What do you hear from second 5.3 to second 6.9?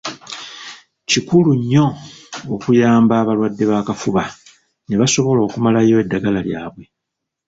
okumalayo eddagala lyabwe.